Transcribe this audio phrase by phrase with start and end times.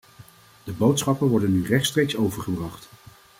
[0.63, 2.89] De boodschappen worden nu rechtstreeks overgebracht.